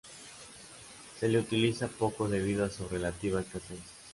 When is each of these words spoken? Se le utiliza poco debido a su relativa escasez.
Se 1.19 1.27
le 1.29 1.37
utiliza 1.41 1.87
poco 1.87 2.27
debido 2.27 2.65
a 2.65 2.71
su 2.71 2.87
relativa 2.89 3.39
escasez. 3.39 3.77